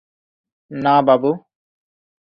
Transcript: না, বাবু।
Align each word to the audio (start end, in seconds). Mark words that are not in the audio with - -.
না, 0.71 0.95
বাবু। 1.01 1.31